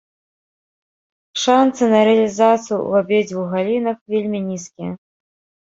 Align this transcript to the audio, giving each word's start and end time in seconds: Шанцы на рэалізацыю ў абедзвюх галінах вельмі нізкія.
Шанцы 1.41 1.83
на 1.93 1.99
рэалізацыю 2.09 2.77
ў 2.89 3.05
абедзвюх 3.05 3.47
галінах 3.55 3.97
вельмі 4.15 4.39
нізкія. 4.49 4.91